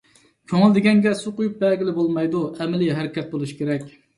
كۆڭۈل 0.53 0.71
دېگەنگە 0.77 1.11
سۇ 1.19 1.35
قۇيۇپ 1.41 1.61
بەرگىلى 1.65 1.95
بولمايدۇ، 1.99 2.43
ئەمەلىي 2.57 2.93
ھەرىكەت 3.01 3.33
بولۇشى 3.37 3.61
كېرەك. 3.63 3.89